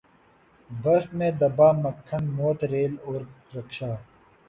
[0.69, 3.21] برف میں دبا مکھن موت ریل اور
[3.55, 3.91] رکشا